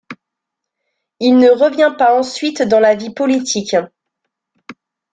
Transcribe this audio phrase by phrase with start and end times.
[1.19, 3.75] Il ne revient pas ensuite dans la vie politique.